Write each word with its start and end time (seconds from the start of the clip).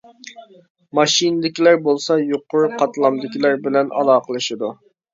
ماشىنىدىكىلەر 0.99 1.79
بولسا 1.89 2.19
يۇقىرى 2.23 2.73
قاتلامدىكىلەر 2.83 3.65
بىلەن 3.71 3.97
ئالاقىلىشىدۇ. 4.03 4.77